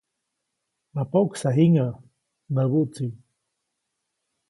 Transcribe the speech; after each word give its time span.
‒ma 0.93 1.03
poʼksa 1.11 1.49
jiŋäʼ‒ 1.57 1.95
näbu 2.53 2.79
tsiʼ. 2.93 3.13